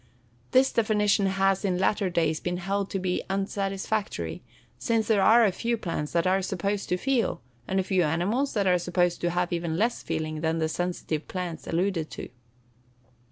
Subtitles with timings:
[0.49, 4.41] This definition has, in latter days, been held to be unsatisfactory,
[4.79, 8.55] since there are a few plants that are supposed to feel, and a few animals
[8.55, 12.29] that are supposed to have even less feeling than the sensitive plants alluded to.